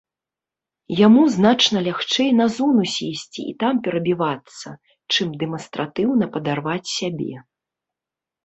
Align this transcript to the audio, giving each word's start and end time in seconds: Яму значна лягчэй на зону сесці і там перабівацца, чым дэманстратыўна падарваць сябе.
Яму 0.99 1.21
значна 1.33 1.83
лягчэй 1.87 2.29
на 2.39 2.47
зону 2.55 2.83
сесці 2.95 3.41
і 3.51 3.55
там 3.65 3.73
перабівацца, 3.89 4.69
чым 5.17 5.27
дэманстратыўна 5.45 6.25
падарваць 6.39 6.93
сябе. 6.97 7.31